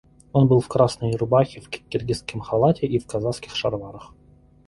[0.33, 4.13] Он был в красной рубахе, в киргизском халате и в казацких шароварах.